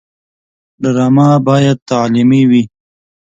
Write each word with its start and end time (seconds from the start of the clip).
ډرامه 0.81 1.27
باید 1.47 1.77
تعلیمي 1.89 2.41
وي 2.49 2.63